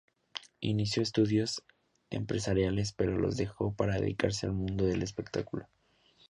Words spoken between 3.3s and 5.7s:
dejó para dedicarse al mundo del espectáculo.